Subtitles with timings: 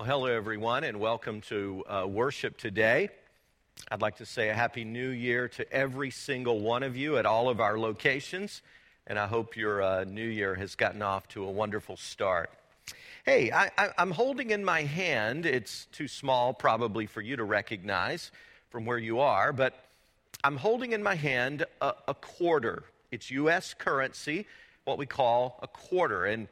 [0.00, 3.10] Well, hello, everyone, and welcome to uh, worship today.
[3.90, 7.26] I'd like to say a happy new year to every single one of you at
[7.26, 8.62] all of our locations,
[9.06, 12.48] and I hope your uh, new year has gotten off to a wonderful start.
[13.26, 13.68] Hey, I,
[13.98, 18.32] am holding in my hand, it's too small probably for you to recognize
[18.70, 19.84] from where you are, but
[20.42, 22.84] I'm holding in my hand a, a quarter.
[23.10, 23.74] It's U.S.
[23.74, 24.46] currency,
[24.84, 26.24] what we call a quarter.
[26.24, 26.48] And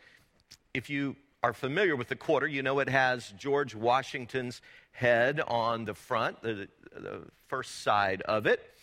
[0.74, 4.60] if you are familiar with the quarter, you know it has George Washington's
[4.92, 8.74] head on the front, the, the first side of it.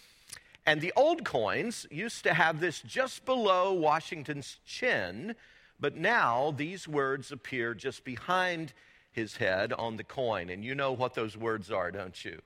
[0.65, 5.35] And the old coins used to have this just below Washington's chin,
[5.79, 8.73] but now these words appear just behind
[9.11, 10.49] his head on the coin.
[10.49, 12.41] And you know what those words are, don't you?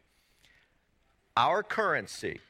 [1.38, 2.42] Our currency,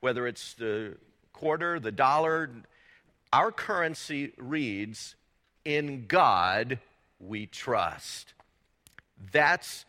[0.00, 0.96] whether it's the
[1.32, 2.50] quarter, the dollar,
[3.32, 5.14] our currency reads
[5.64, 6.78] in God
[7.20, 8.34] we trust.
[9.32, 9.84] That's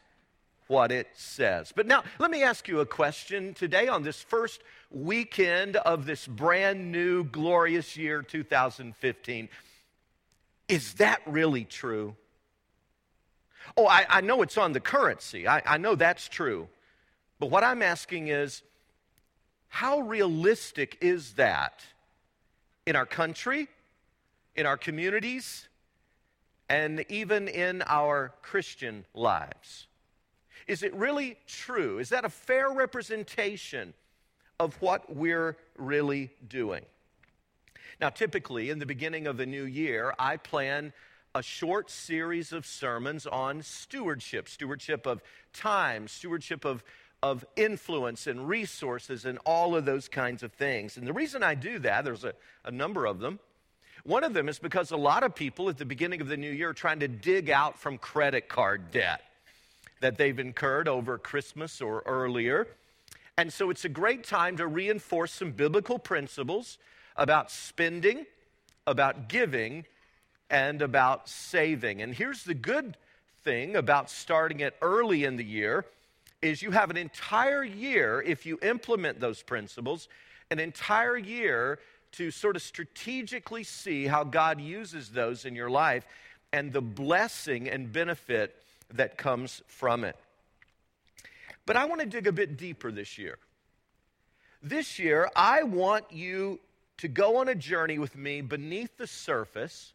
[0.67, 1.71] what it says.
[1.75, 6.25] But now, let me ask you a question today on this first weekend of this
[6.25, 9.49] brand new, glorious year 2015.
[10.67, 12.15] Is that really true?
[13.77, 15.47] Oh, I, I know it's on the currency.
[15.47, 16.67] I, I know that's true.
[17.39, 18.61] But what I'm asking is,
[19.67, 21.83] how realistic is that
[22.85, 23.67] in our country,
[24.55, 25.67] in our communities,
[26.69, 29.87] and even in our Christian lives?
[30.67, 31.99] Is it really true?
[31.99, 33.93] Is that a fair representation
[34.59, 36.85] of what we're really doing?
[38.01, 40.91] Now, typically, in the beginning of the new year, I plan
[41.33, 45.21] a short series of sermons on stewardship stewardship of
[45.53, 46.83] time, stewardship of,
[47.21, 50.97] of influence and resources, and all of those kinds of things.
[50.97, 52.33] And the reason I do that, there's a,
[52.63, 53.39] a number of them.
[54.05, 56.51] One of them is because a lot of people at the beginning of the new
[56.51, 59.21] year are trying to dig out from credit card debt
[59.99, 62.67] that they've incurred over Christmas or earlier.
[63.35, 66.77] And so it's a great time to reinforce some biblical principles
[67.17, 68.27] about spending,
[68.85, 69.85] about giving,
[70.51, 72.03] and about saving.
[72.03, 72.97] And here's the good
[73.43, 75.83] thing about starting it early in the year
[76.43, 80.07] is you have an entire year if you implement those principles,
[80.51, 81.79] an entire year
[82.17, 86.05] to sort of strategically see how God uses those in your life
[86.51, 88.55] and the blessing and benefit
[88.93, 90.15] that comes from it.
[91.65, 93.37] But I want to dig a bit deeper this year.
[94.61, 96.59] This year, I want you
[96.97, 99.93] to go on a journey with me beneath the surface,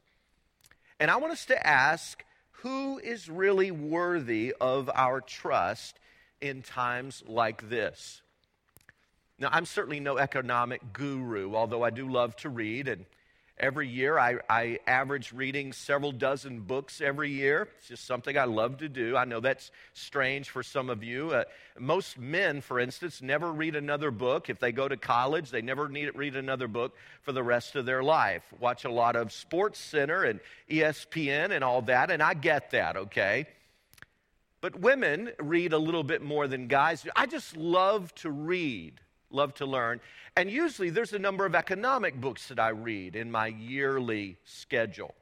[0.99, 2.25] and I want us to ask
[2.63, 5.99] who is really worthy of our trust
[6.41, 8.23] in times like this?
[9.41, 12.89] Now, I'm certainly no economic guru, although I do love to read.
[12.89, 13.07] And
[13.59, 17.69] every year I, I average reading several dozen books every year.
[17.79, 19.17] It's just something I love to do.
[19.17, 21.31] I know that's strange for some of you.
[21.31, 21.45] Uh,
[21.79, 24.51] most men, for instance, never read another book.
[24.51, 27.87] If they go to college, they never need read another book for the rest of
[27.87, 28.43] their life.
[28.61, 30.41] Watch a lot of Sports Center and
[30.71, 33.47] ESPN and all that, and I get that, okay?
[34.61, 37.07] But women read a little bit more than guys.
[37.17, 40.01] I just love to read love to learn.
[40.37, 45.15] And usually there's a number of economic books that I read in my yearly schedule.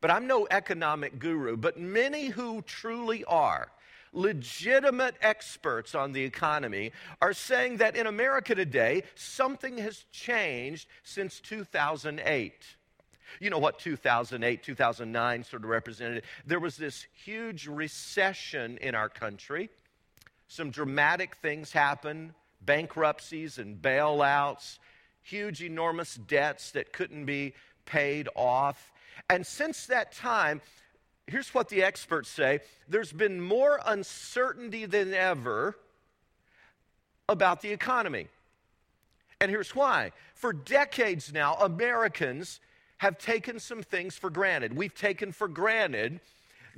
[0.00, 3.68] But I'm no economic guru, but many who truly are
[4.12, 11.40] legitimate experts on the economy are saying that in America today, something has changed since
[11.40, 12.52] 2008.
[13.40, 16.24] You know what 2008, 2009 sort of represented?
[16.46, 19.68] There was this huge recession in our country.
[20.48, 22.32] Some dramatic things happened
[22.68, 24.78] bankruptcies and bailouts,
[25.22, 27.54] huge, enormous debts that couldn't be
[27.86, 28.92] paid off.
[29.30, 30.60] And since that time,
[31.26, 35.76] here's what the experts say there's been more uncertainty than ever
[37.26, 38.28] about the economy.
[39.40, 40.12] And here's why.
[40.34, 42.60] For decades now, Americans
[42.98, 44.76] have taken some things for granted.
[44.76, 46.20] We've taken for granted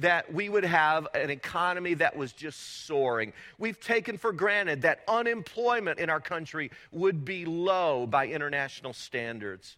[0.00, 3.32] that we would have an economy that was just soaring.
[3.58, 9.76] We've taken for granted that unemployment in our country would be low by international standards.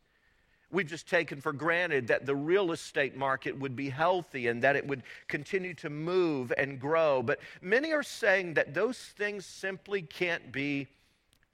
[0.70, 4.74] We've just taken for granted that the real estate market would be healthy and that
[4.74, 7.22] it would continue to move and grow.
[7.22, 10.88] But many are saying that those things simply can't be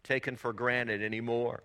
[0.04, 1.62] taken for granted anymore.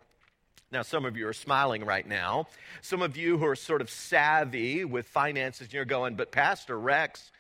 [0.73, 2.47] Now, some of you are smiling right now.
[2.81, 7.31] Some of you who are sort of savvy with finances, you're going, but Pastor Rex,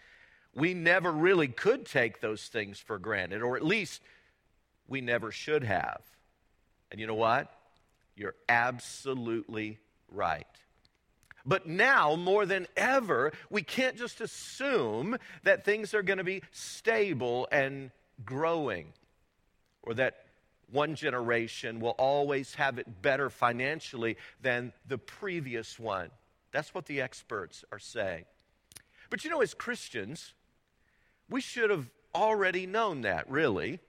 [0.53, 4.03] we never really could take those things for granted, or at least
[4.87, 6.03] we never should have.
[6.91, 7.51] And you know what?
[8.15, 9.79] You're absolutely
[10.11, 10.45] right.
[11.43, 16.43] But now, more than ever, we can't just assume that things are going to be
[16.51, 17.89] stable and
[18.23, 18.93] growing
[19.81, 20.23] or that
[20.73, 26.09] one generation will always have it better financially than the previous one.
[26.51, 28.25] That's what the experts are saying.
[29.09, 30.33] But you know, as Christians,
[31.29, 33.79] we should have already known that, really.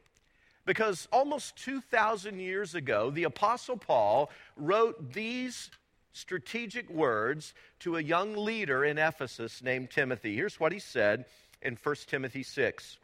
[0.67, 5.71] Because almost 2,000 years ago, the Apostle Paul wrote these
[6.13, 10.35] strategic words to a young leader in Ephesus named Timothy.
[10.35, 11.27] Here's what he said
[11.61, 12.99] in 1 Timothy 6.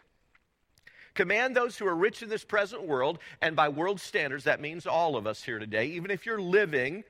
[1.14, 4.86] Command those who are rich in this present world, and by world standards, that means
[4.86, 7.04] all of us here today, even if you're living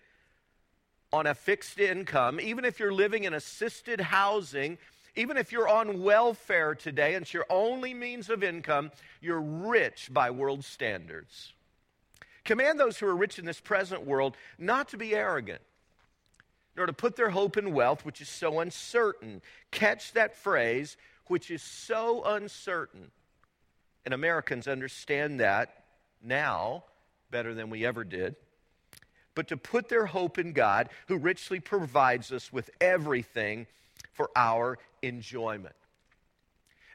[1.12, 4.78] on a fixed income, even if you're living in assisted housing,
[5.16, 10.08] even if you're on welfare today and it's your only means of income, you're rich
[10.12, 11.52] by world standards.
[12.44, 15.60] Command those who are rich in this present world not to be arrogant,
[16.76, 19.42] nor to put their hope in wealth, which is so uncertain.
[19.70, 23.10] Catch that phrase, which is so uncertain.
[24.04, 25.84] And Americans understand that
[26.22, 26.84] now
[27.30, 28.36] better than we ever did.
[29.34, 33.66] But to put their hope in God, who richly provides us with everything
[34.12, 35.74] for our enjoyment.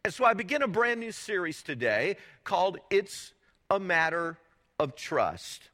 [0.04, 3.34] And so I begin a brand new series today called It's
[3.70, 4.38] a Matter
[4.80, 5.70] of Trust.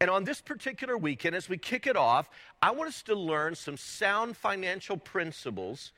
[0.00, 2.30] And on this particular weekend, as we kick it off,
[2.62, 5.92] I want us to learn some sound financial principles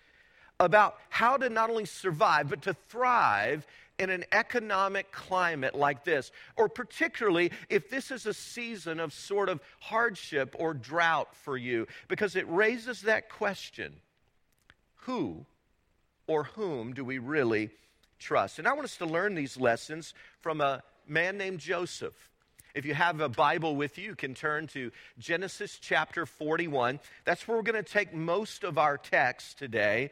[0.59, 3.65] about how to not only survive, but to thrive
[4.03, 9.49] in an economic climate like this, or particularly if this is a season of sort
[9.49, 13.95] of hardship or drought for you, because it raises that question
[14.97, 15.47] who
[16.27, 17.71] or whom do we really
[18.19, 18.59] trust?
[18.59, 22.15] And I want us to learn these lessons from a man named Joseph.
[22.75, 27.01] If you have a Bible with you, you can turn to Genesis chapter 41.
[27.25, 30.11] That's where we're going to take most of our text today.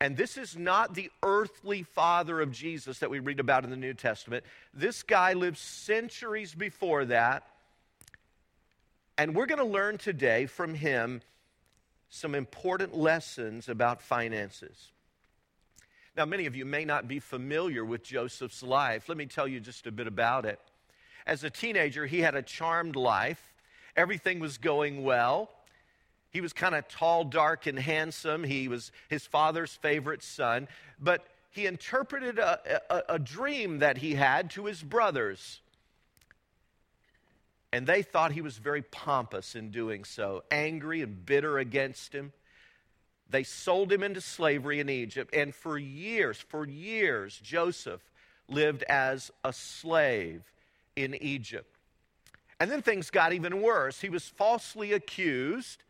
[0.00, 3.76] And this is not the earthly father of Jesus that we read about in the
[3.76, 4.44] New Testament.
[4.72, 7.44] This guy lived centuries before that.
[9.16, 11.20] And we're going to learn today from him
[12.10, 14.92] some important lessons about finances.
[16.16, 19.08] Now, many of you may not be familiar with Joseph's life.
[19.08, 20.60] Let me tell you just a bit about it.
[21.26, 23.52] As a teenager, he had a charmed life,
[23.96, 25.50] everything was going well.
[26.30, 28.44] He was kind of tall, dark, and handsome.
[28.44, 30.68] He was his father's favorite son.
[31.00, 35.60] But he interpreted a, a, a, dream that he had to his brothers.
[37.72, 42.32] And they thought he was very pompous in doing so, angry and bitter against him.
[43.30, 45.34] They sold him into slavery in Egypt.
[45.34, 48.00] And for years, for years, Joseph
[48.48, 50.42] lived as a slave
[50.96, 51.76] in Egypt.
[52.60, 54.00] And then things got even worse.
[54.00, 55.82] He was falsely accused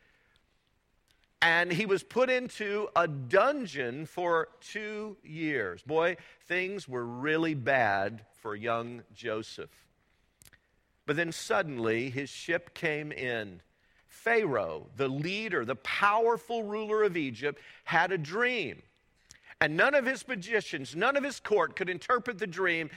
[1.41, 5.83] and he was put into a dungeon for two years.
[5.83, 9.71] Boy, things were really bad for young Joseph.
[11.07, 13.61] But then suddenly his ship came in.
[14.09, 18.83] Pharaoh, the leader, the powerful ruler of Egypt, had a dream.
[19.61, 22.91] And none of his magicians, none of his court could interpret the dream.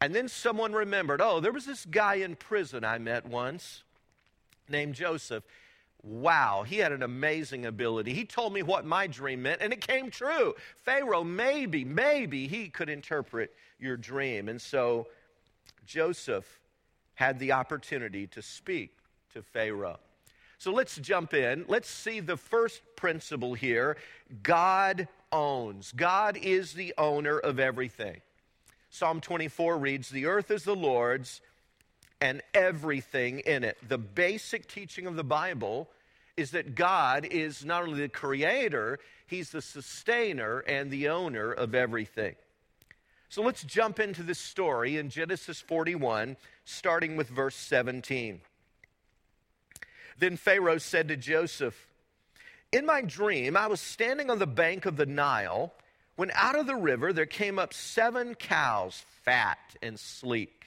[0.00, 3.84] And then someone remembered oh, there was this guy in prison I met once
[4.68, 5.44] named Joseph.
[6.04, 8.12] Wow, he had an amazing ability.
[8.12, 10.54] He told me what my dream meant, and it came true.
[10.76, 14.50] Pharaoh, maybe, maybe he could interpret your dream.
[14.50, 15.06] And so
[15.86, 16.60] Joseph
[17.14, 18.98] had the opportunity to speak
[19.32, 19.98] to Pharaoh.
[20.58, 21.64] So let's jump in.
[21.68, 23.96] Let's see the first principle here
[24.42, 25.92] God owns.
[25.92, 28.20] God is the owner of everything.
[28.90, 31.40] Psalm 24 reads, The earth is the Lord's
[32.24, 33.76] and everything in it.
[33.86, 35.90] The basic teaching of the Bible
[36.38, 41.74] is that God is not only the creator, He's the sustainer and the owner of
[41.74, 42.34] everything.
[43.28, 48.40] So let's jump into this story in Genesis 41, starting with verse 17.
[50.18, 51.76] Then Pharaoh said to Joseph,
[52.72, 55.74] In my dream, I was standing on the bank of the Nile
[56.16, 60.63] when out of the river there came up seven cows, fat and sleek,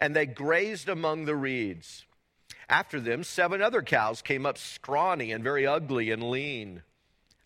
[0.00, 2.04] and they grazed among the reeds.
[2.68, 6.82] After them, seven other cows came up scrawny and very ugly and lean.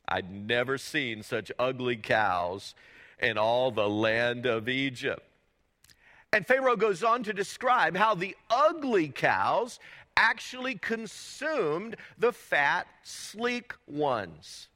[0.09, 2.75] I'd never seen such ugly cows
[3.21, 5.23] in all the land of Egypt.
[6.33, 9.78] And Pharaoh goes on to describe how the ugly cows
[10.16, 14.69] actually consumed the fat, sleek ones.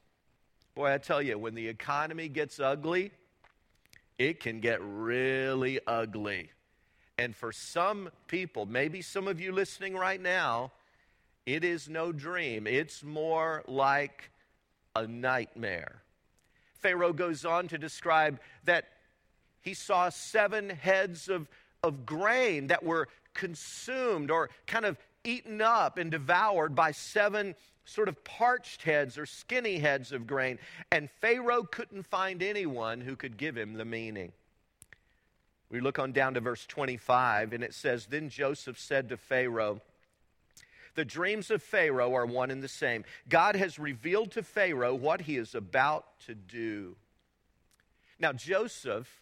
[0.75, 3.11] Boy, I tell you, when the economy gets ugly,
[4.17, 6.51] it can get really ugly.
[7.17, 10.71] And for some people, maybe some of you listening right now,
[11.45, 14.31] It is no dream, it's more like
[14.95, 16.01] a nightmare.
[16.79, 18.85] Pharaoh goes on to describe that
[19.61, 21.47] he saw seven heads of,
[21.83, 27.55] of grain that were consumed or kind of eaten up and devoured by seven
[27.85, 30.57] sort of parched heads or skinny heads of grain.
[30.91, 34.31] And Pharaoh couldn't find anyone who could give him the meaning.
[35.69, 39.81] We look on down to verse 25, and it says Then Joseph said to Pharaoh,
[40.95, 43.03] The dreams of Pharaoh are one and the same.
[43.27, 46.95] God has revealed to Pharaoh what he is about to do.
[48.19, 49.21] Now, Joseph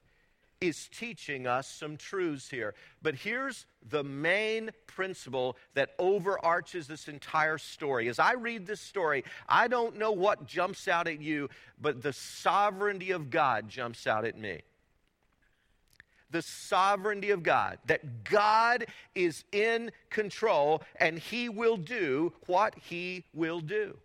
[0.61, 2.73] is teaching us some truths here.
[3.01, 8.07] But here's the main principle that overarches this entire story.
[8.07, 11.49] As I read this story, I don't know what jumps out at you,
[11.81, 14.61] but the sovereignty of God jumps out at me
[16.33, 23.23] the sovereignty of God, that God is in control and He will do what He
[23.33, 23.97] will do.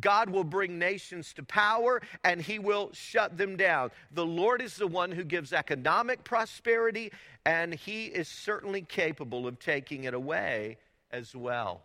[0.00, 3.90] God will bring nations to power and he will shut them down.
[4.12, 7.12] The Lord is the one who gives economic prosperity,
[7.44, 10.78] and he is certainly capable of taking it away
[11.10, 11.82] as well.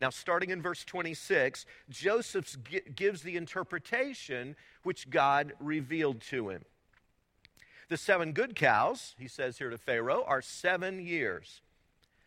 [0.00, 2.56] Now, starting in verse 26, Joseph
[2.94, 6.64] gives the interpretation which God revealed to him.
[7.88, 11.60] The seven good cows, he says here to Pharaoh, are seven years.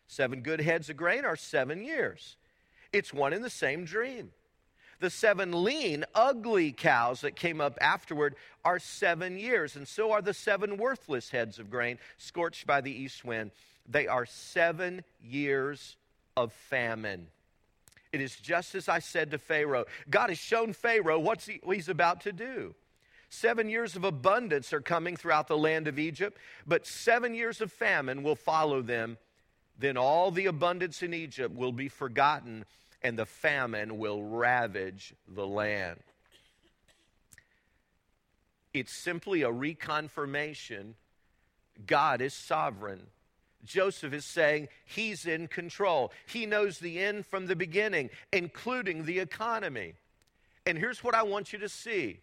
[0.06, 2.36] Seven good heads of grain are seven years.
[2.92, 4.30] It's one and the same dream.
[5.00, 8.34] The seven lean, ugly cows that came up afterward
[8.64, 12.90] are seven years, and so are the seven worthless heads of grain scorched by the
[12.90, 13.52] east wind.
[13.88, 15.96] They are seven years
[16.36, 17.28] of famine.
[18.12, 19.84] It is just as I said to Pharaoh.
[20.10, 22.74] God has shown Pharaoh what he, he's about to do.
[23.30, 27.70] Seven years of abundance are coming throughout the land of Egypt, but seven years of
[27.70, 29.18] famine will follow them.
[29.78, 32.64] Then all the abundance in Egypt will be forgotten,
[33.02, 36.00] and the famine will ravage the land.
[38.72, 40.94] It's simply a reconfirmation
[41.86, 43.06] God is sovereign.
[43.64, 46.12] Joseph is saying he's in control.
[46.26, 49.94] He knows the end from the beginning, including the economy.
[50.66, 52.20] And here's what I want you to see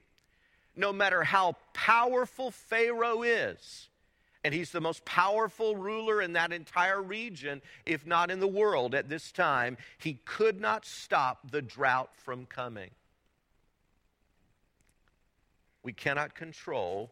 [0.75, 3.89] no matter how powerful Pharaoh is,
[4.43, 8.93] and he's the most powerful ruler in that entire region, if not in the world
[8.93, 12.91] at this time, he could not stop the drought from coming.
[15.81, 17.11] We cannot control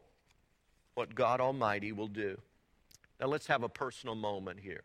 [0.94, 2.38] what God Almighty will do.
[3.20, 4.84] Now, let's have a personal moment here.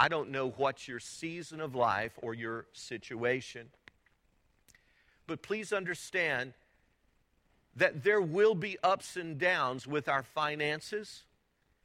[0.00, 3.68] I don't know what your season of life or your situation,
[5.26, 6.52] but please understand
[7.78, 11.24] that there will be ups and downs with our finances,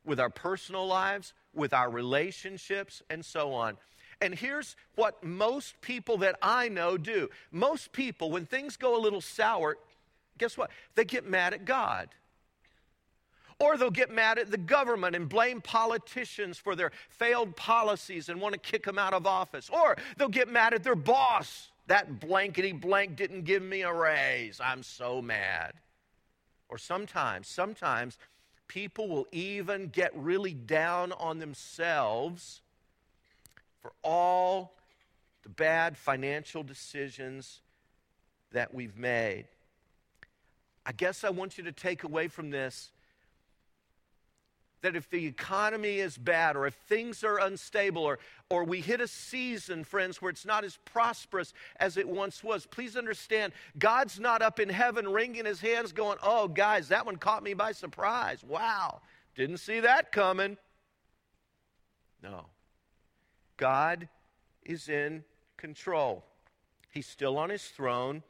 [0.05, 3.77] with our personal lives, with our relationships, and so on.
[4.21, 9.01] And here's what most people that I know do most people, when things go a
[9.01, 9.77] little sour,
[10.37, 10.71] guess what?
[10.95, 12.09] They get mad at God.
[13.59, 18.41] Or they'll get mad at the government and blame politicians for their failed policies and
[18.41, 19.69] want to kick them out of office.
[19.69, 21.69] Or they'll get mad at their boss.
[21.87, 24.59] That blankety blank didn't give me a raise.
[24.59, 25.73] I'm so mad.
[26.69, 28.17] Or sometimes, sometimes
[28.67, 32.61] people will even get really down on themselves
[33.81, 34.73] for all
[35.43, 37.61] the bad financial decisions
[38.51, 39.45] that we've made.
[40.85, 42.91] I guess I want you to take away from this
[44.83, 48.99] that if the economy is bad or if things are unstable or, or we hit
[48.99, 54.19] a season, friends, where it's not as prosperous as it once was, please understand God's
[54.19, 57.71] not up in heaven wringing his hands going, oh, guys, that one caught me by
[57.71, 58.43] surprise.
[58.43, 58.99] Wow,
[59.35, 60.57] didn't see that coming.
[62.21, 62.47] No.
[63.55, 64.09] God
[64.63, 65.23] is in
[65.55, 66.25] control.
[66.91, 68.21] He's still on his throne.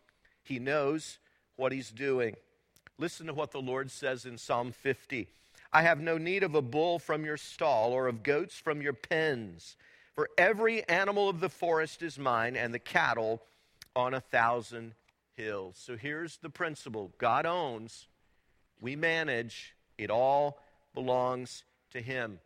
[0.44, 1.18] He knows
[1.56, 2.36] what he's doing.
[3.00, 5.28] Listen to what the Lord says in Psalm 50.
[5.74, 8.94] I have no need of a bull from your stall or of goats from your
[8.94, 9.76] pens.
[10.14, 13.42] For every animal of the forest is mine, and the cattle
[13.96, 14.94] on a thousand
[15.36, 15.76] hills.
[15.84, 18.08] So here's the principle God owns,
[18.80, 20.60] we manage, it all
[20.94, 22.40] belongs to Him.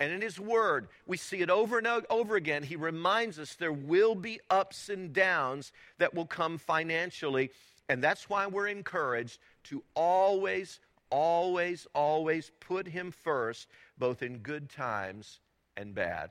[0.00, 2.62] And in His Word, we see it over and over again.
[2.62, 7.50] He reminds us there will be ups and downs that will come financially.
[7.88, 10.80] And that's why we're encouraged to always
[11.12, 15.38] always, always put him first, both in good times
[15.76, 16.30] and bad.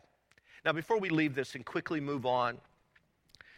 [0.66, 2.58] Now, before we leave this and quickly move on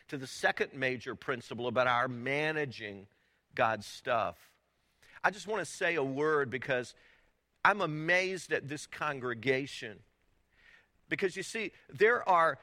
[0.09, 3.07] to the second major principle about our managing
[3.55, 4.35] God's stuff,
[5.23, 6.93] I just want to say a word because
[7.65, 9.99] I'm amazed at this congregation.
[11.09, 12.59] Because you see, there are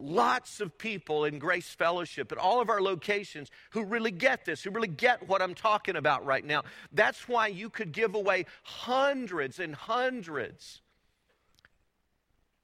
[0.00, 4.62] lots of people in Grace Fellowship at all of our locations who really get this,
[4.62, 6.62] who really get what I'm talking about right now.
[6.92, 10.82] That's why you could give away hundreds and hundreds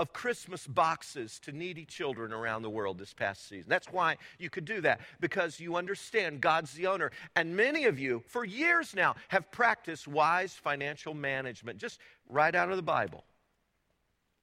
[0.01, 3.69] of Christmas boxes to needy children around the world this past season.
[3.69, 7.13] That's why you could do that, because you understand God's the owner.
[7.37, 12.71] And many of you, for years now, have practiced wise financial management, just right out
[12.71, 13.25] of the Bible.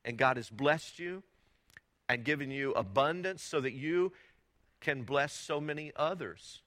[0.06, 1.22] And God has blessed you
[2.12, 4.12] and given you abundance so that you
[4.82, 6.62] can bless so many others.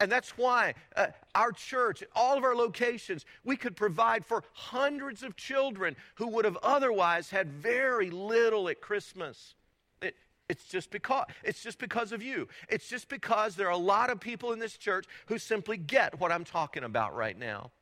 [0.00, 5.22] And that's why uh, our church, all of our locations, we could provide for hundreds
[5.22, 9.54] of children who would have otherwise had very little at Christmas.
[10.00, 10.16] It,
[10.48, 12.48] it's just because it's just because of you.
[12.70, 16.18] It's just because there are a lot of people in this church who simply get
[16.18, 17.72] what I'm talking about right now.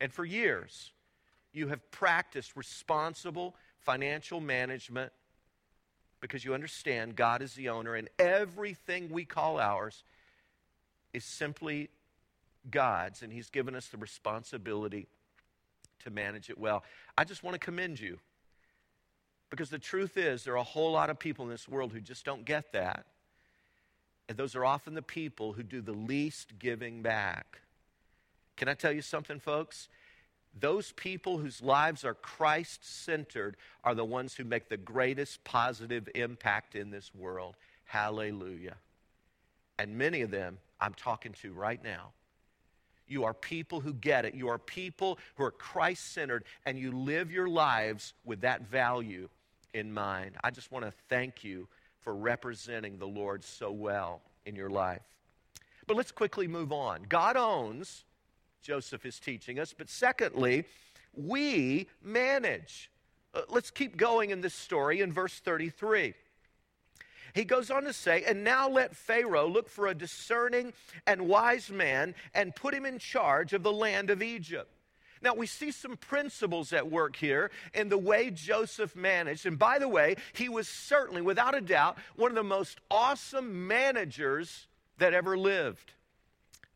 [0.00, 0.92] And for years,
[1.52, 5.12] you have practiced responsible financial management
[6.20, 10.04] because you understand God is the owner and everything we call ours
[11.12, 11.88] is simply
[12.70, 15.06] God's, and He's given us the responsibility
[16.00, 16.84] to manage it well.
[17.16, 18.18] I just want to commend you
[19.50, 22.00] because the truth is, there are a whole lot of people in this world who
[22.00, 23.06] just don't get that.
[24.28, 27.60] And those are often the people who do the least giving back.
[28.56, 29.88] Can I tell you something, folks?
[30.58, 36.08] Those people whose lives are Christ centered are the ones who make the greatest positive
[36.14, 37.56] impact in this world.
[37.84, 38.76] Hallelujah.
[39.78, 42.12] And many of them I'm talking to right now.
[43.08, 44.34] You are people who get it.
[44.34, 49.28] You are people who are Christ centered, and you live your lives with that value
[49.74, 50.36] in mind.
[50.42, 51.68] I just want to thank you
[52.00, 55.02] for representing the Lord so well in your life.
[55.86, 57.04] But let's quickly move on.
[57.08, 58.04] God owns,
[58.66, 60.64] Joseph is teaching us, but secondly,
[61.14, 62.90] we manage.
[63.32, 66.14] Uh, let's keep going in this story in verse 33.
[67.32, 70.72] He goes on to say, And now let Pharaoh look for a discerning
[71.06, 74.68] and wise man and put him in charge of the land of Egypt.
[75.22, 79.46] Now, we see some principles at work here in the way Joseph managed.
[79.46, 83.68] And by the way, he was certainly, without a doubt, one of the most awesome
[83.68, 84.66] managers
[84.98, 85.92] that ever lived.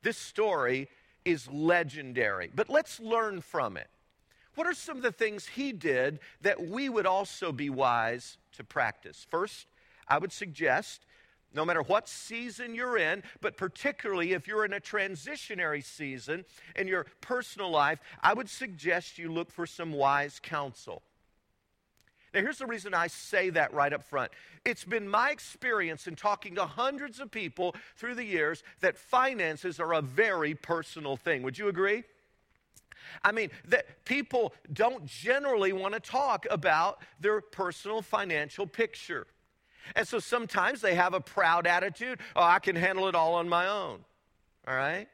[0.02, 0.88] This story
[1.24, 3.88] is legendary, but let's learn from it.
[4.54, 8.64] What are some of the things he did that we would also be wise to
[8.64, 9.26] practice?
[9.30, 9.66] First,
[10.08, 11.06] I would suggest
[11.54, 16.44] no matter what season you're in, but particularly if you're in a transitionary season
[16.76, 21.02] in your personal life, I would suggest you look for some wise counsel.
[22.32, 24.30] Now, here's the reason I say that right up front.
[24.64, 29.80] It's been my experience in talking to hundreds of people through the years that finances
[29.80, 31.42] are a very personal thing.
[31.42, 32.04] Would you agree?
[33.24, 39.26] I mean, that people don't generally want to talk about their personal financial picture.
[39.96, 43.48] And so sometimes they have a proud attitude oh, I can handle it all on
[43.48, 44.04] my own.
[44.68, 45.08] All right?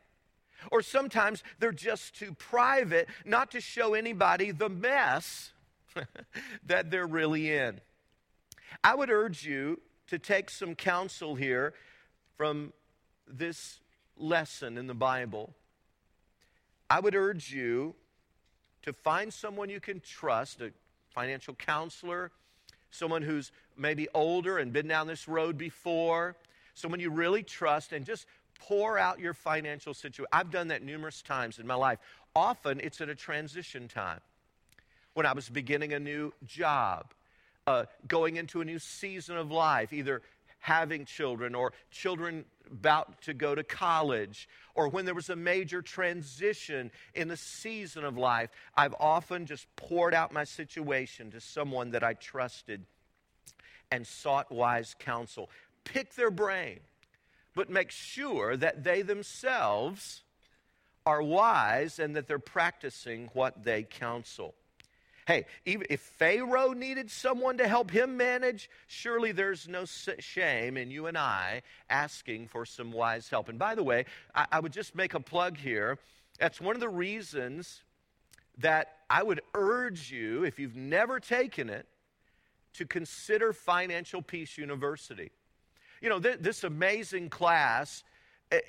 [0.70, 5.52] Or sometimes they're just too private not to show anybody the mess
[6.66, 7.80] that they're really in.
[8.82, 11.74] I would urge you to take some counsel here
[12.37, 12.72] from
[13.26, 13.80] this
[14.16, 15.54] lesson in the Bible.
[16.88, 17.94] I would urge you
[18.82, 20.70] to find someone you can trust, a
[21.11, 22.30] financial counselor,
[22.90, 26.37] someone who's maybe older and been down this road before,
[26.74, 28.26] someone you really trust, and just
[28.61, 30.26] pour out your financial situation.
[30.32, 31.98] I've done that numerous times in my life.
[32.35, 34.20] Often it's at a transition time.
[35.16, 37.14] When I was beginning a new job,
[37.66, 40.20] uh, going into a new season of life, either
[40.59, 45.81] having children or children about to go to college, or when there was a major
[45.81, 51.92] transition in the season of life, I've often just poured out my situation to someone
[51.92, 52.85] that I trusted
[53.90, 55.48] and sought wise counsel.
[55.85, 56.81] Pick their brain,
[57.55, 60.24] but make sure that they themselves
[61.07, 64.55] are wise and that they're practicing what they counsel.
[65.27, 70.91] Hey, even if Pharaoh needed someone to help him manage, surely there's no shame in
[70.91, 73.49] you and I asking for some wise help.
[73.49, 74.05] And by the way,
[74.37, 75.99] I, I would just make a plug here.
[76.39, 77.83] That's one of the reasons
[78.59, 81.87] that I would urge you, if you've never taken it,
[82.75, 85.33] to consider Financial Peace University.
[86.01, 88.05] You know, th- this amazing class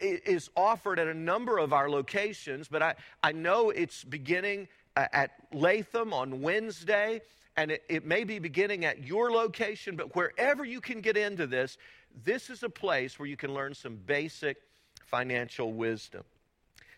[0.02, 4.68] is offered at a number of our locations, but I, I know it's beginning
[5.12, 7.22] at Latham on Wednesday,
[7.56, 11.48] and it, it may be beginning at your location, but wherever you can get into
[11.48, 11.78] this,
[12.24, 14.58] this is a place where you can learn some basic
[15.06, 16.24] financial wisdom.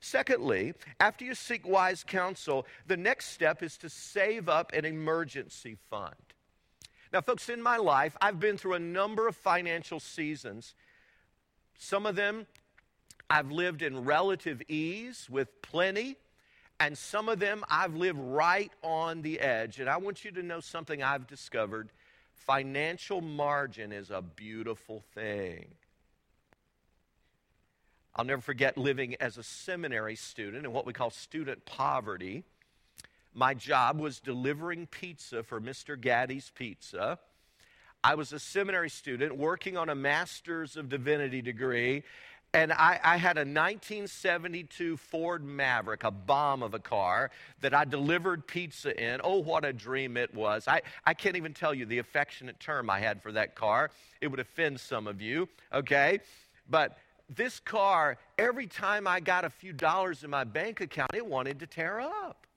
[0.01, 5.77] Secondly, after you seek wise counsel, the next step is to save up an emergency
[5.89, 6.15] fund.
[7.11, 10.73] Now, folks, in my life, I've been through a number of financial seasons.
[11.77, 12.47] Some of them
[13.29, 16.17] I've lived in relative ease with plenty,
[16.79, 19.79] and some of them I've lived right on the edge.
[19.79, 21.89] And I want you to know something I've discovered
[22.33, 25.67] financial margin is a beautiful thing.
[28.15, 32.43] I'll never forget living as a seminary student in what we call student poverty.
[33.33, 35.99] My job was delivering pizza for Mr.
[35.99, 37.19] Gatti's Pizza.
[38.03, 42.03] I was a seminary student working on a Master's of Divinity degree,
[42.53, 47.29] and I, I, had a 1972 Ford Maverick, a bomb of a car
[47.61, 49.21] that I delivered pizza in.
[49.23, 50.67] Oh, what a dream it was.
[50.67, 53.91] I, I can't even tell you the affectionate term I had for that car.
[54.19, 56.19] It would offend some of you, okay?
[56.69, 56.97] But
[57.29, 61.59] this car, every time I got a few dollars in my bank account, it wanted
[61.59, 62.47] to tear up.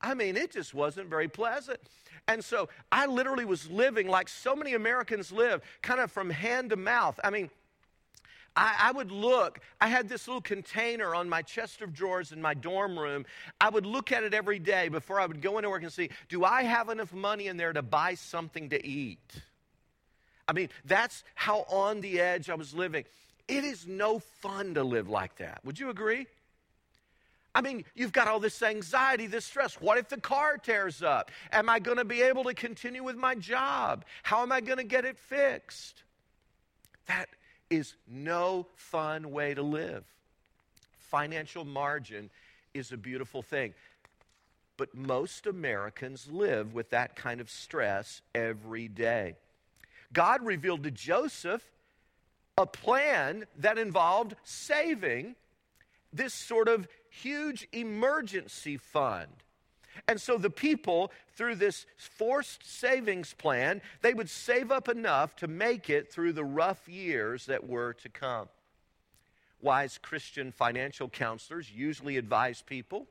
[0.00, 1.80] I mean, it just wasn't very pleasant.
[2.28, 6.70] And so I literally was living like so many Americans live, kind of from hand
[6.70, 7.18] to mouth.
[7.24, 7.48] I mean,
[8.58, 12.42] I, I, would look, I had this little container on my chest of drawers in
[12.42, 13.24] my dorm room.
[13.60, 16.10] I would look at it every day before I would go into work and see,
[16.28, 19.42] do I have enough money in there to buy something to eat?
[20.48, 23.04] I mean, that's how on the edge I was living.
[23.46, 25.60] It is no fun to live like that.
[25.64, 26.26] Would you agree?
[27.54, 29.80] I mean, you've got all this anxiety, this stress.
[29.80, 31.30] What if the car tears up?
[31.52, 34.04] Am I going to be able to continue with my job?
[34.24, 36.02] How am I going to get it fixed?
[37.06, 37.28] That
[37.70, 40.04] is no fun way to live.
[41.10, 42.30] Financial margin
[42.74, 43.74] is a beautiful thing.
[44.76, 49.34] But most Americans live with that kind of stress every day.
[50.12, 51.62] God revealed to Joseph
[52.56, 55.36] a plan that involved saving
[56.12, 59.28] this sort of huge emergency fund.
[60.06, 65.48] And so the people, through this forced savings plan, they would save up enough to
[65.48, 68.48] make it through the rough years that were to come.
[69.60, 73.06] Wise Christian financial counselors usually advise people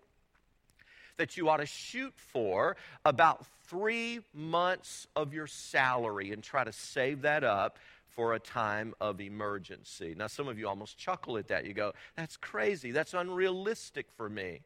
[1.17, 6.71] that you ought to shoot for about three months of your salary and try to
[6.71, 10.15] save that up for a time of emergency.
[10.17, 11.65] Now, some of you almost chuckle at that.
[11.65, 12.91] You go, that's crazy.
[12.91, 14.61] That's unrealistic for me.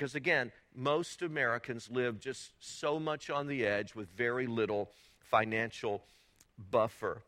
[0.00, 6.02] Because again, most Americans live just so much on the edge with very little financial
[6.70, 7.20] buffer.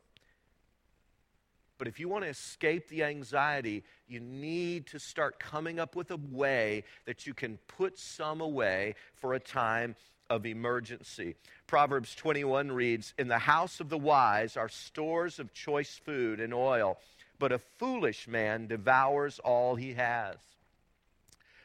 [1.77, 6.13] But if you want to escape the anxiety, you need to start coming up with
[6.13, 9.95] a way that you can put some away for a time
[10.31, 11.35] of emergency.
[11.67, 16.55] Proverbs 21 reads In the house of the wise are stores of choice food and
[16.55, 16.97] oil,
[17.39, 20.39] but a foolish man devours all he has.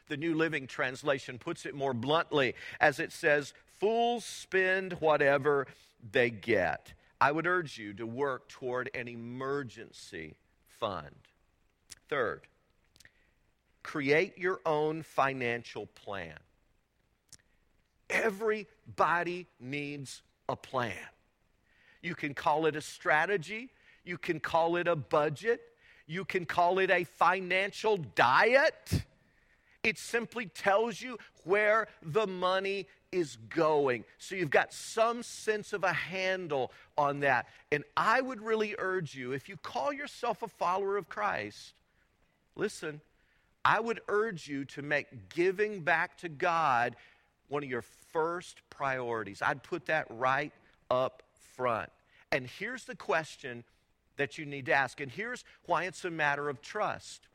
[0.08, 5.68] The New Living Translation puts it more bluntly as it says, Fools spend whatever
[6.10, 6.92] they get.
[7.20, 11.14] I would urge you to work toward an emergency fund.
[12.08, 12.42] Third,
[13.82, 16.38] create your own financial plan.
[18.10, 20.94] Everybody needs a plan.
[22.02, 23.70] You can call it a strategy,
[24.04, 25.60] you can call it a budget,
[26.06, 29.04] you can call it a financial diet.
[29.82, 34.04] It simply tells you where the money is going.
[34.18, 37.46] So you've got some sense of a handle on that.
[37.72, 41.74] And I would really urge you, if you call yourself a follower of Christ,
[42.56, 43.00] listen,
[43.64, 46.96] I would urge you to make giving back to God
[47.48, 49.42] one of your first priorities.
[49.42, 50.52] I'd put that right
[50.90, 51.22] up
[51.54, 51.90] front.
[52.30, 53.64] And here's the question
[54.16, 57.28] that you need to ask, and here's why it's a matter of trust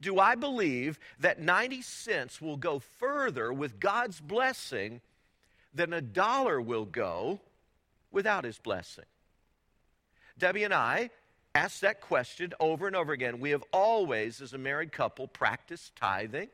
[0.00, 5.00] do I believe that 90 cents will go further with God's blessing
[5.74, 7.40] than a dollar will go
[8.10, 9.04] without his blessing?
[10.38, 11.10] Debbie and I
[11.54, 13.40] ask that question over and over again.
[13.40, 16.48] We have always, as a married couple, practiced tithing.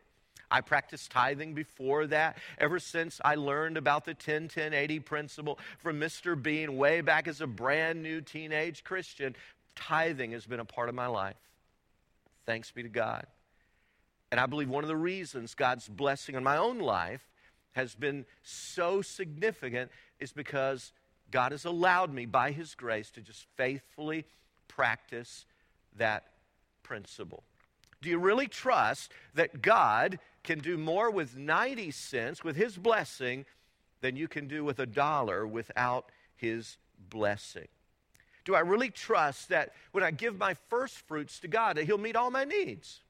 [0.52, 5.58] I practiced tithing before that, ever since I learned about the 10 10 80 principle
[5.78, 6.40] from Mr.
[6.40, 9.34] Bean way back as a brand new teenage Christian.
[9.74, 11.36] Tithing has been a part of my life.
[12.46, 13.26] Thanks be to God.
[14.30, 17.28] And I believe one of the reasons God's blessing on my own life
[17.72, 20.92] has been so significant is because
[21.30, 24.24] God has allowed me, by His grace, to just faithfully
[24.68, 25.46] practice
[25.96, 26.24] that
[26.82, 27.42] principle.
[28.00, 33.44] Do you really trust that God can do more with 90 cents, with His blessing,
[34.00, 36.76] than you can do with a dollar without His
[37.10, 37.68] blessing?
[38.44, 41.98] Do I really trust that when I give my first fruits to God, that He'll
[41.98, 43.00] meet all my needs?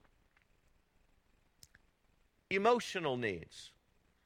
[2.51, 3.71] Emotional needs,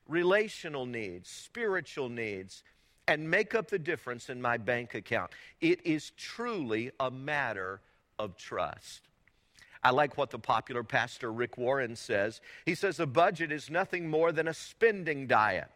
[0.09, 2.65] relational needs, spiritual needs,
[3.07, 5.31] and make up the difference in my bank account.
[5.61, 7.81] It is truly a matter
[8.19, 9.03] of trust.
[9.83, 12.41] I like what the popular pastor Rick Warren says.
[12.65, 15.71] He says a budget is nothing more than a spending diet.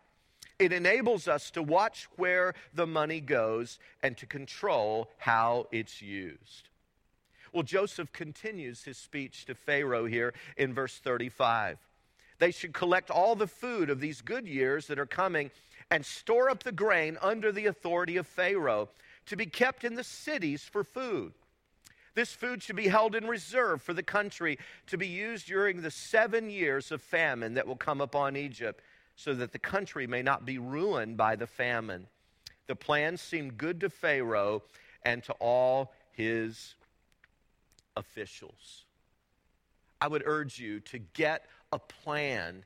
[0.60, 6.68] It enables us to watch where the money goes and to control how it's used.
[7.50, 11.78] Well, Joseph continues his speech to Pharaoh here in verse 35.
[12.38, 15.50] They should collect all the food of these good years that are coming
[15.90, 18.90] and store up the grain under the authority of Pharaoh
[19.26, 21.32] to be kept in the cities for food.
[22.14, 25.90] This food should be held in reserve for the country to be used during the
[25.90, 28.82] seven years of famine that will come upon Egypt,
[29.22, 32.06] so that the country may not be ruined by the famine.
[32.68, 34.62] The plan seemed good to Pharaoh
[35.02, 36.74] and to all his
[37.96, 38.86] officials.
[40.00, 42.64] I would urge you to get a plan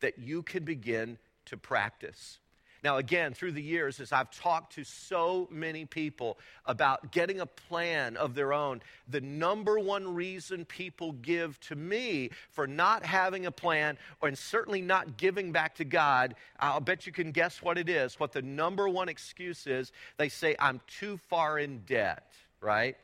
[0.00, 2.38] that you can begin to practice.
[2.84, 7.46] Now, again, through the years, as I've talked to so many people about getting a
[7.46, 13.46] plan of their own, the number one reason people give to me for not having
[13.46, 17.78] a plan, and certainly not giving back to God, I'll bet you can guess what
[17.78, 18.20] it is.
[18.20, 22.98] What the number one excuse is they say, I'm too far in debt, right?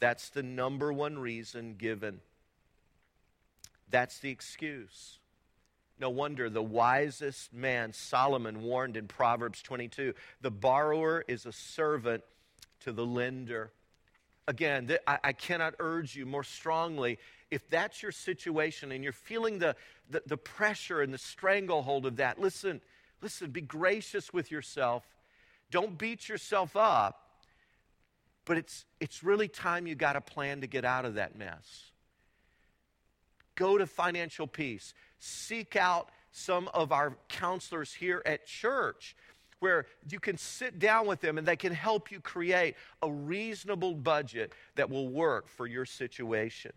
[0.00, 2.20] That's the number one reason given.
[3.90, 5.17] That's the excuse.
[6.00, 12.22] No wonder the wisest man, Solomon, warned in Proverbs 22 the borrower is a servant
[12.80, 13.72] to the lender.
[14.46, 17.18] Again, th- I-, I cannot urge you more strongly.
[17.50, 19.74] If that's your situation and you're feeling the,
[20.10, 22.80] the, the pressure and the stranglehold of that, listen,
[23.20, 25.04] listen, be gracious with yourself.
[25.70, 27.24] Don't beat yourself up.
[28.44, 31.90] But it's, it's really time you got a plan to get out of that mess.
[33.58, 39.16] Go to financial peace seek out some of our counselors here at church
[39.58, 43.94] where you can sit down with them and they can help you create a reasonable
[43.94, 46.70] budget that will work for your situation.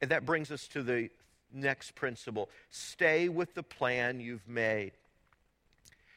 [0.00, 1.10] And that brings us to the
[1.52, 4.92] next principle stay with the plan you've made.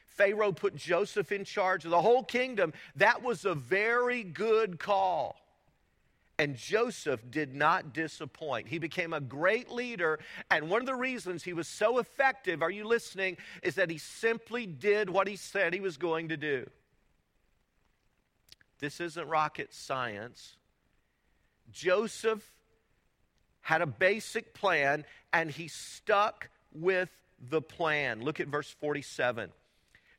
[0.06, 2.72] Pharaoh put Joseph in charge of the whole kingdom.
[2.96, 5.36] That was a very good call.
[6.38, 8.68] And Joseph did not disappoint.
[8.68, 10.18] He became a great leader.
[10.50, 13.98] And one of the reasons he was so effective, are you listening, is that he
[13.98, 16.68] simply did what he said he was going to do.
[18.80, 20.56] This isn't rocket science.
[21.70, 22.42] Joseph
[23.60, 28.22] had a basic plan and he stuck with the plan.
[28.22, 29.50] Look at verse 47.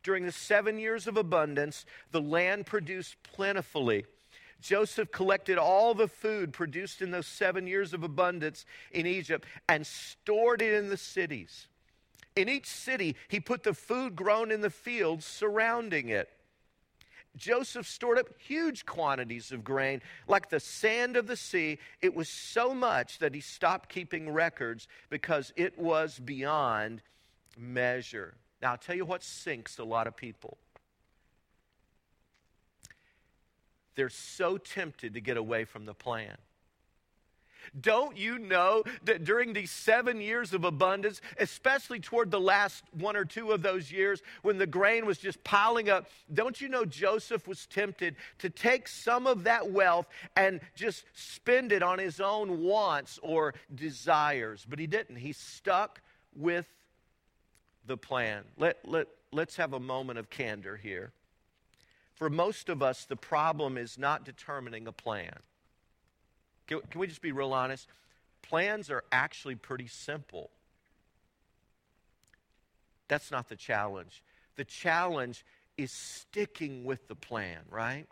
[0.01, 4.05] During the seven years of abundance, the land produced plentifully.
[4.61, 9.85] Joseph collected all the food produced in those seven years of abundance in Egypt and
[9.85, 11.67] stored it in the cities.
[12.35, 16.29] In each city, he put the food grown in the fields surrounding it.
[17.35, 21.79] Joseph stored up huge quantities of grain, like the sand of the sea.
[22.01, 27.01] It was so much that he stopped keeping records because it was beyond
[27.57, 28.35] measure.
[28.61, 30.57] Now, I'll tell you what sinks a lot of people
[33.95, 36.37] they're so tempted to get away from the plan.
[37.79, 43.15] Don't you know that during these seven years of abundance, especially toward the last one
[43.15, 46.85] or two of those years when the grain was just piling up, don't you know
[46.85, 52.19] Joseph was tempted to take some of that wealth and just spend it on his
[52.19, 54.65] own wants or desires?
[54.67, 55.17] But he didn't.
[55.17, 56.01] He stuck
[56.35, 56.67] with
[57.85, 58.43] the plan.
[58.57, 61.11] Let, let, let's have a moment of candor here.
[62.15, 65.37] For most of us, the problem is not determining a plan.
[66.67, 67.87] Can, can we just be real honest?
[68.41, 70.49] Plans are actually pretty simple.
[73.07, 74.23] That's not the challenge.
[74.55, 75.45] The challenge
[75.77, 78.07] is sticking with the plan, right?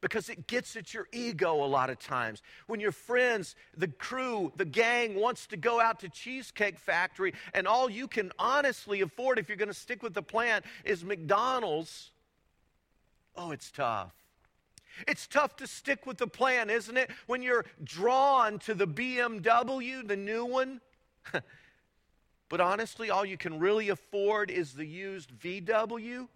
[0.00, 2.42] because it gets at your ego a lot of times.
[2.66, 7.66] When your friends, the crew, the gang wants to go out to Cheesecake Factory and
[7.66, 12.12] all you can honestly afford if you're going to stick with the plan is McDonald's,
[13.38, 14.12] Oh, it's tough.
[15.06, 17.08] It's tough to stick with the plan, isn't it?
[17.28, 20.80] When you're drawn to the BMW, the new one.
[22.48, 26.26] but honestly, all you can really afford is the used VW.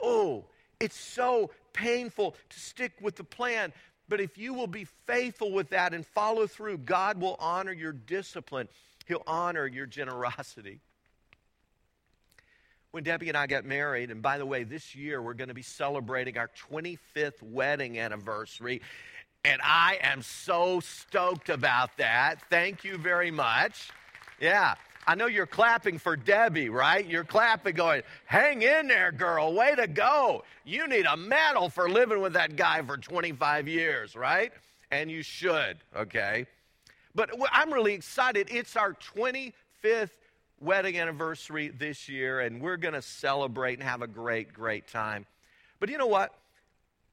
[0.00, 0.44] Oh,
[0.78, 3.72] it's so painful to stick with the plan.
[4.08, 7.92] But if you will be faithful with that and follow through, God will honor your
[7.92, 8.68] discipline,
[9.06, 10.80] He'll honor your generosity
[12.94, 15.54] when Debbie and I got married, and by the way, this year we're going to
[15.54, 18.82] be celebrating our 25th wedding anniversary.
[19.44, 22.36] And I am so stoked about that.
[22.50, 23.90] Thank you very much.
[24.40, 24.76] Yeah.
[25.08, 27.04] I know you're clapping for Debbie, right?
[27.04, 29.52] You're clapping, going, hang in there, girl.
[29.52, 30.44] Way to go.
[30.64, 34.52] You need a medal for living with that guy for 25 years, right?
[34.92, 36.46] And you should, okay?
[37.12, 38.46] But I'm really excited.
[38.52, 40.10] It's our 25th
[40.64, 45.26] wedding anniversary this year, and we're going to celebrate and have a great, great time.
[45.78, 46.34] But you know what?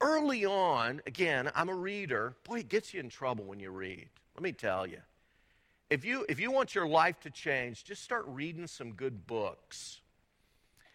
[0.00, 2.34] Early on, again, I'm a reader.
[2.44, 4.08] Boy, it gets you in trouble when you read.
[4.34, 4.98] Let me tell you.
[5.90, 10.00] If you, if you want your life to change, just start reading some good books.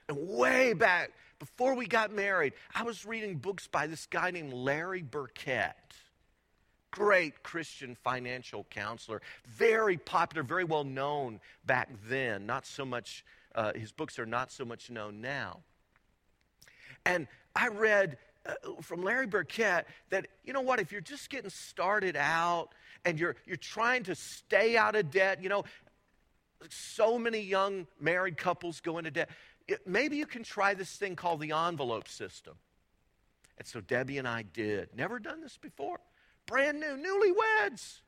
[0.10, 4.54] And way back, before we got married, I was reading books by this guy named
[4.54, 5.76] Larry Burkett
[6.92, 12.46] great Christian financial counselor, very popular, very well known back then.
[12.46, 13.24] Not so much,
[13.56, 15.60] uh, his books are not so much known now.
[17.06, 21.50] And I read uh, from Larry Burkett that, you know what, if you're just getting
[21.50, 22.70] started out
[23.06, 25.64] and you're, you're trying to stay out of debt, you know,
[26.70, 29.30] so many young married couples go into debt.
[29.68, 32.56] It, maybe you can try this thing called the envelope system.
[33.58, 34.90] And so Debbie and I did.
[34.96, 36.00] Never done this before
[36.48, 38.00] brand new, newlyweds.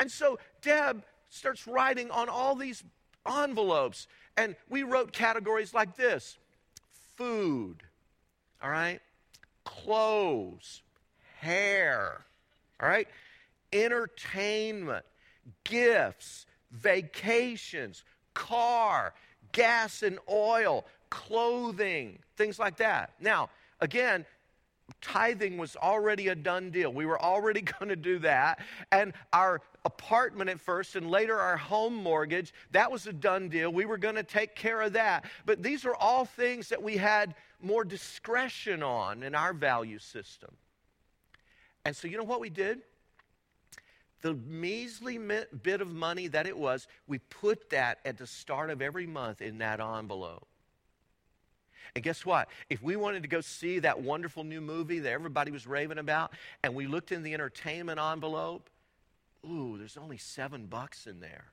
[0.00, 2.82] And so Deb starts writing on all these
[3.26, 4.08] envelopes.
[4.36, 6.38] And we wrote categories like this
[7.16, 7.82] food,
[8.62, 9.00] all right?
[9.64, 10.82] Clothes,
[11.38, 12.24] hair,
[12.80, 13.06] all right?
[13.72, 15.04] Entertainment,
[15.64, 18.04] gifts, vacations,
[18.34, 19.12] car,
[19.52, 23.12] gas and oil, clothing, things like that.
[23.20, 24.24] Now, again,
[25.00, 26.92] tithing was already a done deal.
[26.92, 28.60] We were already going to do that.
[28.92, 33.72] And our apartment at first and later our home mortgage, that was a done deal.
[33.72, 35.24] We were going to take care of that.
[35.46, 40.50] But these are all things that we had more discretion on in our value system.
[41.84, 42.80] And so, you know what we did?
[44.22, 48.82] The measly bit of money that it was, we put that at the start of
[48.82, 50.46] every month in that envelope.
[51.94, 52.48] And guess what?
[52.68, 56.32] If we wanted to go see that wonderful new movie that everybody was raving about,
[56.62, 58.70] and we looked in the entertainment envelope,
[59.44, 61.46] ooh, there's only seven bucks in there.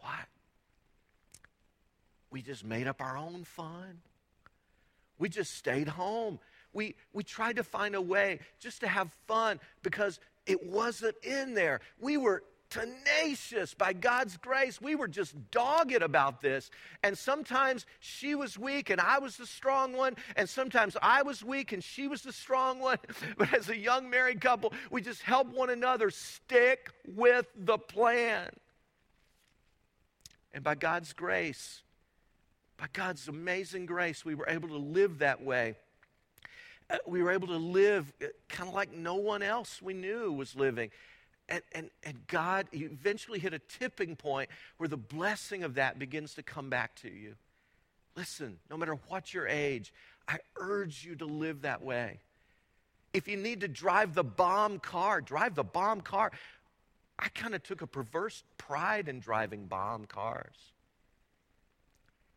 [0.00, 0.28] What?
[2.30, 4.00] We just made up our own fun.
[5.18, 6.38] We just stayed home.
[6.72, 11.54] We, we tried to find a way just to have fun because it wasn't in
[11.54, 11.80] there.
[12.00, 14.80] We were tenacious by God's grace.
[14.80, 16.70] We were just dogged about this.
[17.02, 20.16] And sometimes she was weak and I was the strong one.
[20.36, 22.98] And sometimes I was weak and she was the strong one.
[23.36, 28.48] But as a young married couple, we just help one another stick with the plan.
[30.54, 31.82] And by God's grace,
[32.76, 35.76] by God's amazing grace, we were able to live that way.
[36.90, 40.32] Uh, we were able to live uh, kind of like no one else we knew
[40.32, 40.90] was living.
[41.52, 46.32] And, and, and God eventually hit a tipping point where the blessing of that begins
[46.34, 47.34] to come back to you.
[48.16, 49.92] Listen, no matter what your age,
[50.26, 52.20] I urge you to live that way.
[53.12, 56.32] If you need to drive the bomb car, drive the bomb car.
[57.18, 60.56] I kind of took a perverse pride in driving bomb cars.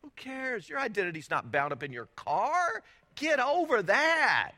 [0.02, 0.68] Who cares?
[0.68, 2.82] Your identity's not bound up in your car.
[3.14, 4.52] Get over that.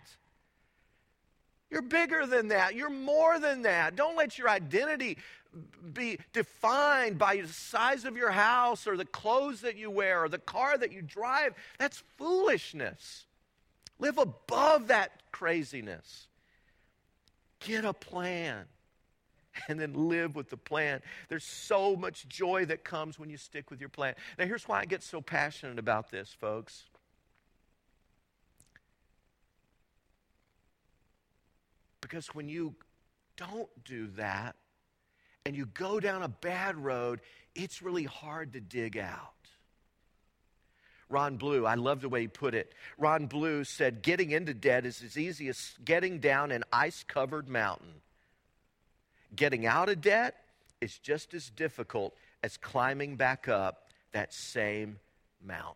[1.71, 2.75] You're bigger than that.
[2.75, 3.95] You're more than that.
[3.95, 5.19] Don't let your identity
[5.93, 10.29] be defined by the size of your house or the clothes that you wear or
[10.29, 11.55] the car that you drive.
[11.79, 13.27] That's foolishness.
[13.99, 16.29] Live above that craziness.
[17.61, 18.65] Get a plan
[19.69, 21.03] and then live with the plan.
[21.29, 24.15] There's so much joy that comes when you stick with your plan.
[24.39, 26.85] Now, here's why I get so passionate about this, folks.
[32.09, 32.75] Because when you
[33.37, 34.57] don't do that
[35.45, 37.21] and you go down a bad road,
[37.55, 39.35] it's really hard to dig out.
[41.11, 42.73] Ron Blue, I love the way he put it.
[42.99, 47.49] Ron Blue said, Getting into debt is as easy as getting down an ice covered
[47.49, 48.01] mountain.
[49.35, 50.37] Getting out of debt
[50.81, 54.99] is just as difficult as climbing back up that same
[55.45, 55.75] mountain.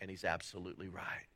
[0.00, 1.29] And he's absolutely right.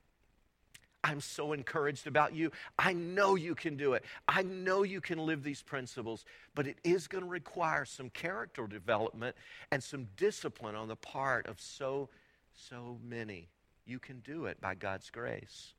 [1.04, 2.50] I'm so encouraged about you.
[2.78, 4.04] I know you can do it.
[4.26, 6.24] I know you can live these principles,
[6.54, 9.36] but it is going to require some character development
[9.70, 12.08] and some discipline on the part of so,
[12.54, 13.48] so many.
[13.84, 15.74] You can do it by God's grace.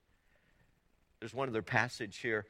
[1.19, 2.45] There's one other passage here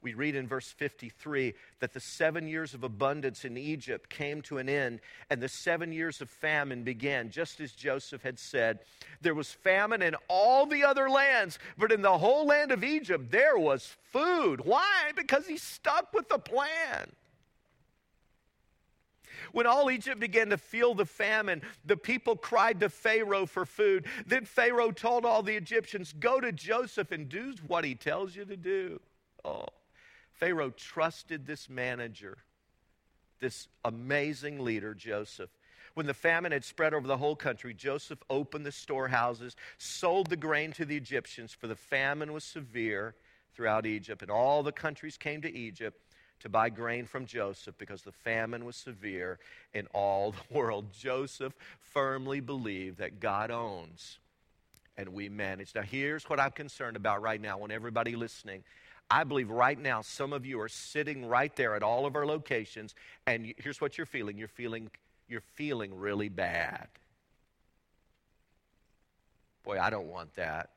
[0.00, 4.58] we read in verse 53 that the seven years of abundance in Egypt came to
[4.58, 8.78] an end, and the seven years of famine began, just as Joseph had said.
[9.20, 13.30] There was famine in all the other lands, but in the whole land of Egypt,
[13.32, 14.60] there was food.
[14.64, 15.10] Why?
[15.16, 17.10] Because he stuck with the plan.
[19.52, 24.06] When all Egypt began to feel the famine, the people cried to Pharaoh for food.
[24.26, 28.44] Then Pharaoh told all the Egyptians, Go to Joseph and do what he tells you
[28.44, 29.00] to do.
[29.44, 29.66] Oh,
[30.38, 32.38] Pharaoh trusted this manager,
[33.40, 35.50] this amazing leader, Joseph.
[35.94, 40.36] When the famine had spread over the whole country, Joseph opened the storehouses, sold the
[40.36, 43.16] grain to the Egyptians, for the famine was severe
[43.52, 46.00] throughout Egypt, and all the countries came to Egypt
[46.38, 49.40] to buy grain from Joseph because the famine was severe
[49.74, 50.92] in all the world.
[50.92, 54.18] Joseph firmly believed that God owns
[54.96, 55.74] and we manage.
[55.74, 57.58] Now, here's what I'm concerned about right now.
[57.58, 58.64] when everybody listening,
[59.10, 62.26] I believe right now some of you are sitting right there at all of our
[62.26, 62.94] locations,
[63.26, 64.90] and here's what you're feeling you're feeling,
[65.28, 66.88] you're feeling really bad.
[69.64, 70.70] Boy, I don't want that.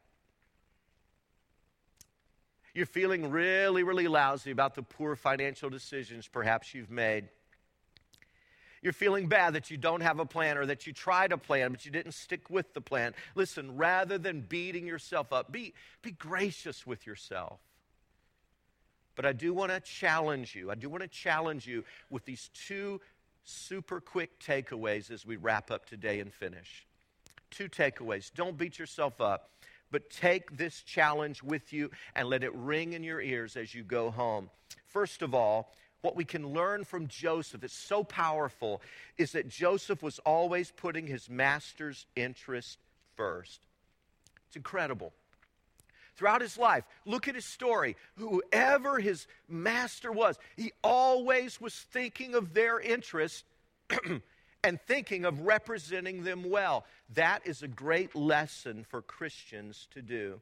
[2.74, 7.28] You're feeling really, really lousy about the poor financial decisions perhaps you've made.
[8.82, 11.72] You're feeling bad that you don't have a plan or that you tried a plan
[11.72, 13.14] but you didn't stick with the plan.
[13.36, 17.60] Listen, rather than beating yourself up, be, be gracious with yourself.
[19.22, 20.72] But I do want to challenge you.
[20.72, 23.00] I do want to challenge you with these two
[23.44, 26.88] super quick takeaways as we wrap up today and finish.
[27.52, 28.34] Two takeaways.
[28.34, 29.52] Don't beat yourself up
[29.92, 33.84] but take this challenge with you and let it ring in your ears as you
[33.84, 34.50] go home.
[34.88, 38.82] First of all, what we can learn from Joseph is so powerful
[39.20, 42.80] is that Joseph was always putting his master's interest
[43.16, 43.60] first.
[44.48, 45.14] It's incredible.
[46.22, 47.96] Throughout his life, look at his story.
[48.18, 53.44] Whoever his master was, he always was thinking of their interest
[54.64, 56.86] and thinking of representing them well.
[57.16, 60.40] That is a great lesson for Christians to do.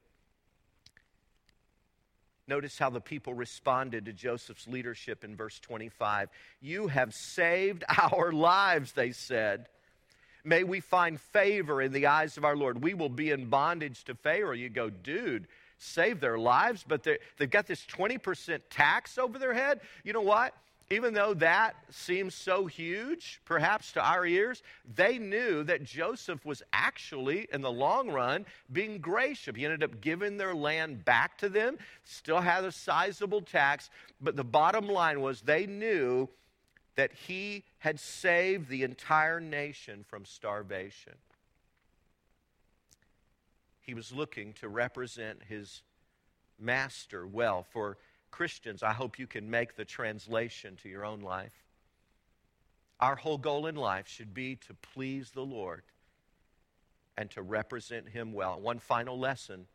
[2.45, 6.27] Notice how the people responded to Joseph's leadership in verse 25.
[6.59, 9.69] You have saved our lives, they said.
[10.43, 12.82] May we find favor in the eyes of our Lord.
[12.82, 14.53] We will be in bondage to Pharaoh.
[14.53, 15.47] You go, dude,
[15.80, 19.82] save their lives, but they've got this 20% tax over their head.
[20.03, 20.53] You know what?
[20.91, 24.63] even though that seems so huge, perhaps to our ears,
[24.95, 29.55] they knew that Joseph was actually, in the long run, being gracious.
[29.55, 34.36] He ended up giving their land back to them, still had a sizable tax, but
[34.36, 36.27] the bottom line was they knew
[36.95, 41.13] that he had saved the entire nation from starvation.
[43.90, 45.82] He was looking to represent his
[46.60, 47.98] master well for
[48.30, 51.64] Christians, I hope you can make the translation to your own life.
[53.00, 55.82] Our whole goal in life should be to please the Lord
[57.18, 58.62] and to represent Him well.
[58.62, 59.66] One final lesson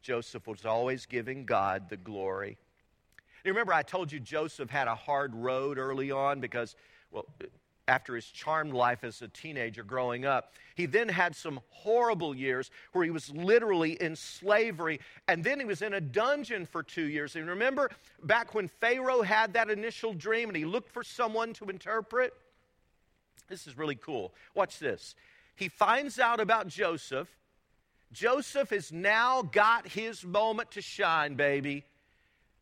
[0.00, 2.56] Joseph was always giving God the glory.
[3.44, 6.76] You remember, I told you Joseph had a hard road early on because,
[7.10, 7.26] well,
[7.88, 10.52] after his charmed life as a teenager growing up.
[10.74, 15.64] He then had some horrible years where he was literally in slavery, and then he
[15.64, 17.36] was in a dungeon for two years.
[17.36, 17.90] And remember
[18.24, 22.34] back when Pharaoh had that initial dream and he looked for someone to interpret?
[23.48, 24.34] This is really cool.
[24.54, 25.14] Watch this.
[25.54, 27.28] He finds out about Joseph.
[28.12, 31.84] Joseph has now got his moment to shine, baby.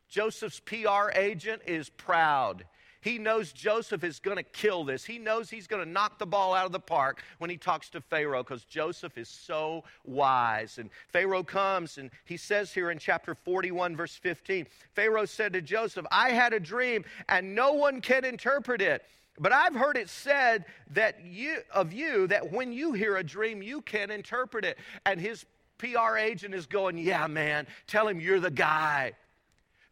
[0.09, 2.64] Joseph's PR agent is proud.
[3.05, 5.05] He knows Joseph is going to kill this.
[5.05, 7.90] He knows he's going to knock the ball out of the park when he talks
[7.90, 10.78] to Pharaoh because Joseph is so wise.
[10.78, 15.61] And Pharaoh comes and he says here in chapter 41, verse 15 Pharaoh said to
[15.61, 19.05] Joseph, I had a dream and no one can interpret it.
[19.38, 23.61] But I've heard it said that you of you that when you hear a dream,
[23.61, 24.78] you can interpret it.
[25.05, 25.44] And his
[25.76, 29.12] PR agent is going, Yeah, man, tell him you're the guy.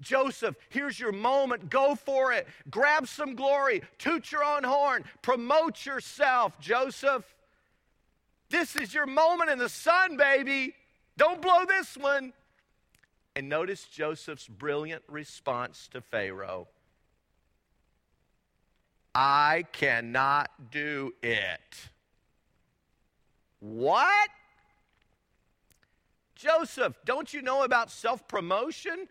[0.02, 1.70] Joseph, here's your moment.
[1.70, 2.46] Go for it.
[2.70, 3.82] Grab some glory.
[3.98, 5.04] Toot your own horn.
[5.22, 7.24] Promote yourself, Joseph.
[8.50, 10.74] This is your moment in the sun, baby.
[11.16, 12.34] Don't blow this one.
[13.34, 16.68] And notice Joseph's brilliant response to Pharaoh
[19.14, 21.90] I cannot do it.
[23.60, 24.30] What?
[26.34, 29.06] Joseph, don't you know about self promotion?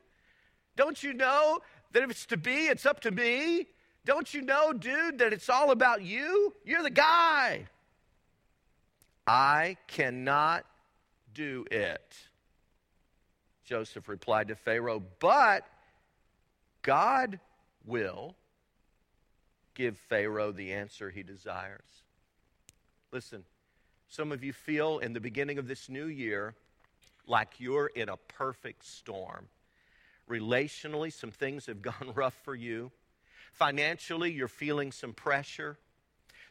[0.76, 1.60] Don't you know
[1.92, 3.68] that if it's to be, it's up to me?
[4.06, 6.54] Don't you know, dude, that it's all about you?
[6.66, 7.68] You're the guy.
[9.28, 10.66] I cannot
[11.34, 12.16] do it.
[13.64, 15.66] Joseph replied to Pharaoh, but
[16.82, 17.40] God
[17.86, 18.36] will
[19.76, 22.04] give Pharaoh the answer he desires.
[23.12, 23.44] Listen,
[24.10, 26.56] some of you feel in the beginning of this new year
[27.28, 29.48] like you're in a perfect storm.
[30.32, 32.92] Relationally, some things have gone rough for you.
[33.52, 35.78] Financially, you're feeling some pressure.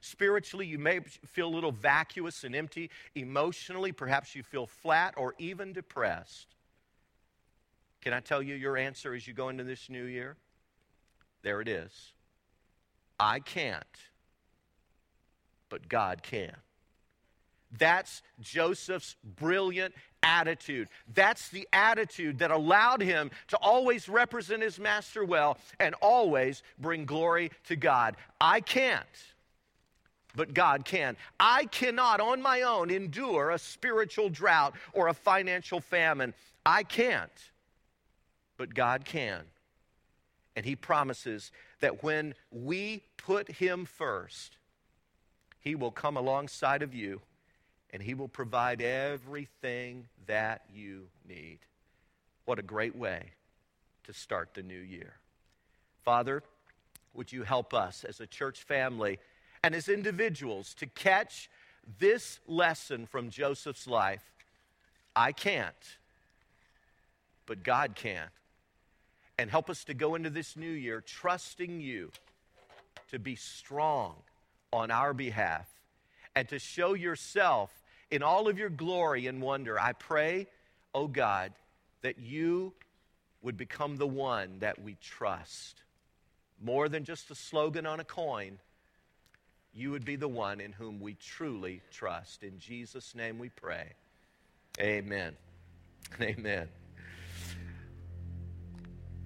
[0.03, 2.91] Spiritually, you may feel a little vacuous and empty.
[3.14, 6.55] Emotionally, perhaps you feel flat or even depressed.
[8.03, 10.37] Can I tell you your answer as you go into this new year?
[11.43, 12.12] There it is.
[13.18, 13.85] I can't,
[15.68, 16.57] but God can.
[17.79, 20.89] That's Joseph's brilliant attitude.
[21.14, 27.05] That's the attitude that allowed him to always represent his master well and always bring
[27.05, 28.16] glory to God.
[28.41, 29.05] I can't,
[30.35, 31.16] but God can.
[31.39, 36.35] I cannot on my own endure a spiritual drought or a financial famine.
[36.66, 37.31] I can't,
[38.57, 39.43] but God can.
[40.57, 44.57] And he promises that when we put him first,
[45.61, 47.21] he will come alongside of you
[47.93, 51.59] and He will provide everything that you need.
[52.45, 53.30] What a great way
[54.05, 55.14] to start the new year.
[56.05, 56.43] Father,
[57.14, 59.18] would you help us as a church family
[59.62, 61.51] and as individuals to catch
[61.99, 64.22] this lesson from Joseph's life?
[65.14, 65.74] I can't,
[67.47, 68.28] but God can.
[69.38, 72.11] And help us to go into this new year trusting you
[73.11, 74.16] to be strong
[74.72, 75.66] on our behalf
[76.36, 77.70] and to show yourself
[78.11, 79.78] in all of your glory and wonder.
[79.78, 80.46] I pray,
[80.94, 81.52] oh God,
[82.02, 82.72] that you
[83.42, 85.82] would become the one that we trust.
[86.62, 88.58] More than just a slogan on a coin,
[89.72, 92.42] you would be the one in whom we truly trust.
[92.42, 93.92] In Jesus' name we pray.
[94.78, 95.36] Amen.
[96.20, 96.68] Amen.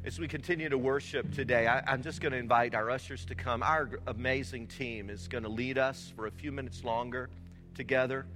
[0.04, 3.34] As we continue to worship today, I, am just going to invite our ushers to
[3.34, 3.62] come.
[3.62, 7.30] Our amazing team is going to lead us for a few minutes longer
[7.74, 8.26] together.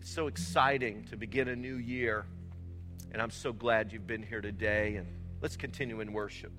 [0.00, 2.24] It's so exciting to begin a new year.
[3.12, 4.96] And I'm so glad you've been here today.
[4.96, 5.06] And
[5.42, 6.52] let's continue in worship.